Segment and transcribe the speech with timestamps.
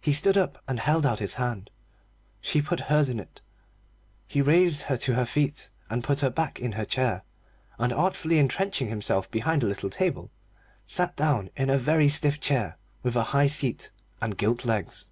[0.00, 1.68] He stood up and held out his hand.
[2.40, 3.42] She put hers in it,
[4.26, 7.22] he raised her to her feet and put her back in her chair,
[7.78, 10.30] and artfully entrenching himself behind a little table,
[10.86, 13.90] sat down in a very stiff chair with a high seat
[14.22, 15.10] and gilt legs.